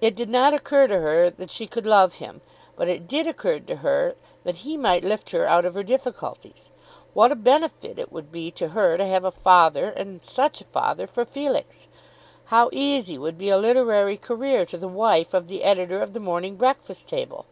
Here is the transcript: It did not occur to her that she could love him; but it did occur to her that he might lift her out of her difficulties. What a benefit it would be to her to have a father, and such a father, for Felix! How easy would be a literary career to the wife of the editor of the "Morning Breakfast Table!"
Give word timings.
It 0.00 0.16
did 0.16 0.28
not 0.28 0.52
occur 0.52 0.88
to 0.88 0.98
her 0.98 1.30
that 1.30 1.48
she 1.48 1.68
could 1.68 1.86
love 1.86 2.14
him; 2.14 2.40
but 2.74 2.88
it 2.88 3.06
did 3.06 3.28
occur 3.28 3.60
to 3.60 3.76
her 3.76 4.16
that 4.42 4.56
he 4.66 4.76
might 4.76 5.04
lift 5.04 5.30
her 5.30 5.46
out 5.46 5.64
of 5.64 5.74
her 5.76 5.84
difficulties. 5.84 6.72
What 7.14 7.30
a 7.30 7.36
benefit 7.36 8.00
it 8.00 8.10
would 8.10 8.32
be 8.32 8.50
to 8.50 8.70
her 8.70 8.96
to 8.98 9.06
have 9.06 9.22
a 9.22 9.30
father, 9.30 9.90
and 9.90 10.24
such 10.24 10.60
a 10.60 10.64
father, 10.64 11.06
for 11.06 11.24
Felix! 11.24 11.86
How 12.46 12.68
easy 12.72 13.16
would 13.16 13.38
be 13.38 13.48
a 13.48 13.56
literary 13.56 14.16
career 14.16 14.66
to 14.66 14.76
the 14.76 14.88
wife 14.88 15.34
of 15.34 15.46
the 15.46 15.62
editor 15.62 16.02
of 16.02 16.14
the 16.14 16.18
"Morning 16.18 16.56
Breakfast 16.56 17.08
Table!" 17.08 17.46